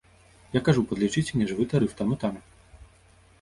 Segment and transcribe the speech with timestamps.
[0.53, 2.35] Я кажу, падлічыце мне жывы тарыф там і там.